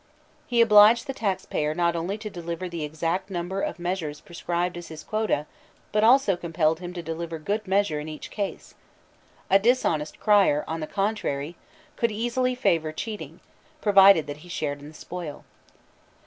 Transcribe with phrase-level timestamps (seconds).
[0.47, 4.87] ]He obliged the taxpayer not only to deliver the exact number of measures prescribed as
[4.87, 5.45] his quota,
[5.91, 8.73] but also compelled him to deliver good measure in each case;
[9.47, 11.55] a dishonest crier, on the contrary,
[11.97, 13.41] could easily favour cheating,
[13.79, 15.45] provided that he shared in the spoil.